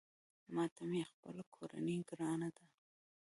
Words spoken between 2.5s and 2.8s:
ده